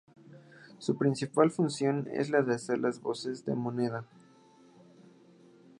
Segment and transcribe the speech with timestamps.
[0.79, 4.03] Su principal función es de hacer las veces de moneda.